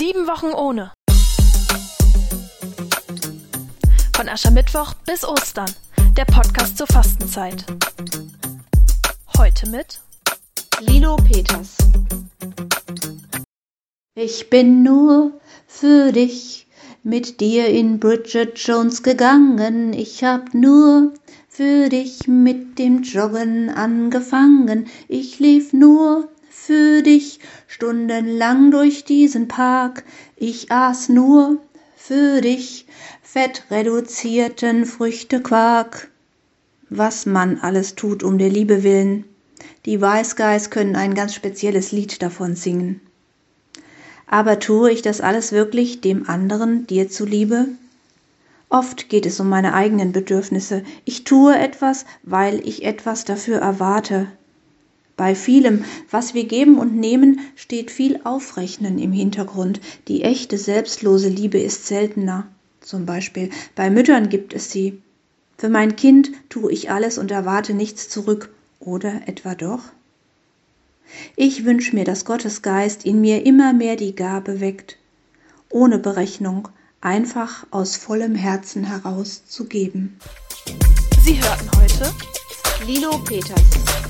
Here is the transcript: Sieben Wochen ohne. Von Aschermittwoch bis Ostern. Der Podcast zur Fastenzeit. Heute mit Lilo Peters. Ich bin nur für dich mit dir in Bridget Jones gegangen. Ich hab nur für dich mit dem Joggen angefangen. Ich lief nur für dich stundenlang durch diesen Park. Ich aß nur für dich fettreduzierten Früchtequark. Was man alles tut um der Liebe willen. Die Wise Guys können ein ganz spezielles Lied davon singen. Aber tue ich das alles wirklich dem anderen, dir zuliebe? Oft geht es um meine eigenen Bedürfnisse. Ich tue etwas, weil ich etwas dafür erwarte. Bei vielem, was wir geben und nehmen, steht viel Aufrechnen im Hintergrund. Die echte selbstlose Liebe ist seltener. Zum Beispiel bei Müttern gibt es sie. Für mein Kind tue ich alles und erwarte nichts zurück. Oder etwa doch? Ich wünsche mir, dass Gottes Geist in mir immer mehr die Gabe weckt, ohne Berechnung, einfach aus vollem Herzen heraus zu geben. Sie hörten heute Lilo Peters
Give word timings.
Sieben 0.00 0.26
Wochen 0.26 0.54
ohne. 0.54 0.92
Von 4.16 4.30
Aschermittwoch 4.30 4.94
bis 5.04 5.26
Ostern. 5.28 5.70
Der 6.16 6.24
Podcast 6.24 6.78
zur 6.78 6.86
Fastenzeit. 6.86 7.66
Heute 9.36 9.68
mit 9.68 10.00
Lilo 10.80 11.16
Peters. 11.16 11.76
Ich 14.14 14.48
bin 14.48 14.82
nur 14.82 15.38
für 15.66 16.12
dich 16.12 16.66
mit 17.02 17.42
dir 17.42 17.66
in 17.66 18.00
Bridget 18.00 18.58
Jones 18.58 19.02
gegangen. 19.02 19.92
Ich 19.92 20.24
hab 20.24 20.54
nur 20.54 21.12
für 21.46 21.90
dich 21.90 22.26
mit 22.26 22.78
dem 22.78 23.02
Joggen 23.02 23.68
angefangen. 23.68 24.88
Ich 25.08 25.40
lief 25.40 25.74
nur 25.74 26.26
für 26.48 27.02
dich 27.02 27.29
stundenlang 27.70 28.72
durch 28.72 29.04
diesen 29.04 29.46
Park. 29.46 30.02
Ich 30.36 30.72
aß 30.72 31.08
nur 31.08 31.58
für 31.96 32.40
dich 32.40 32.86
fettreduzierten 33.22 34.86
Früchtequark. 34.86 36.10
Was 36.88 37.26
man 37.26 37.60
alles 37.60 37.94
tut 37.94 38.24
um 38.24 38.38
der 38.38 38.48
Liebe 38.48 38.82
willen. 38.82 39.24
Die 39.86 40.00
Wise 40.00 40.34
Guys 40.34 40.70
können 40.70 40.96
ein 40.96 41.14
ganz 41.14 41.32
spezielles 41.32 41.92
Lied 41.92 42.20
davon 42.22 42.56
singen. 42.56 43.00
Aber 44.26 44.58
tue 44.58 44.90
ich 44.90 45.02
das 45.02 45.20
alles 45.20 45.52
wirklich 45.52 46.00
dem 46.00 46.28
anderen, 46.28 46.88
dir 46.88 47.08
zuliebe? 47.08 47.66
Oft 48.68 49.08
geht 49.08 49.26
es 49.26 49.38
um 49.38 49.48
meine 49.48 49.74
eigenen 49.74 50.10
Bedürfnisse. 50.10 50.82
Ich 51.04 51.22
tue 51.22 51.56
etwas, 51.56 52.04
weil 52.24 52.66
ich 52.66 52.84
etwas 52.84 53.24
dafür 53.24 53.58
erwarte. 53.58 54.26
Bei 55.20 55.34
vielem, 55.34 55.84
was 56.10 56.32
wir 56.32 56.44
geben 56.44 56.78
und 56.78 56.96
nehmen, 56.96 57.40
steht 57.54 57.90
viel 57.90 58.20
Aufrechnen 58.24 58.98
im 58.98 59.12
Hintergrund. 59.12 59.78
Die 60.08 60.22
echte 60.22 60.56
selbstlose 60.56 61.28
Liebe 61.28 61.58
ist 61.58 61.86
seltener. 61.86 62.46
Zum 62.80 63.04
Beispiel 63.04 63.50
bei 63.74 63.90
Müttern 63.90 64.30
gibt 64.30 64.54
es 64.54 64.70
sie. 64.70 65.02
Für 65.58 65.68
mein 65.68 65.94
Kind 65.94 66.30
tue 66.48 66.72
ich 66.72 66.90
alles 66.90 67.18
und 67.18 67.30
erwarte 67.30 67.74
nichts 67.74 68.08
zurück. 68.08 68.48
Oder 68.78 69.28
etwa 69.28 69.54
doch? 69.54 69.82
Ich 71.36 71.66
wünsche 71.66 71.94
mir, 71.94 72.06
dass 72.06 72.24
Gottes 72.24 72.62
Geist 72.62 73.04
in 73.04 73.20
mir 73.20 73.44
immer 73.44 73.74
mehr 73.74 73.96
die 73.96 74.14
Gabe 74.14 74.60
weckt, 74.60 74.96
ohne 75.68 75.98
Berechnung, 75.98 76.68
einfach 77.02 77.66
aus 77.70 77.98
vollem 77.98 78.36
Herzen 78.36 78.84
heraus 78.84 79.42
zu 79.46 79.66
geben. 79.66 80.18
Sie 81.22 81.38
hörten 81.38 81.70
heute 81.78 82.10
Lilo 82.86 83.18
Peters 83.18 84.09